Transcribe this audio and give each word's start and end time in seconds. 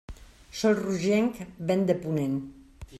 Sol 0.61 0.79
rogenc, 0.79 1.39
vent 1.73 1.87
de 1.93 2.01
ponent. 2.07 2.39